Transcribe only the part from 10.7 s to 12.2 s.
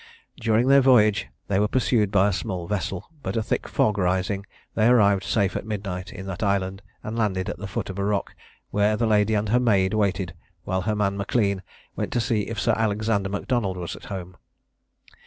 her man M'Lean went to